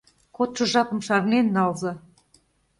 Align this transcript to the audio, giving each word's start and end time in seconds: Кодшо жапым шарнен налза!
Кодшо 0.35 0.63
жапым 0.71 0.99
шарнен 1.07 1.47
налза! 1.55 1.93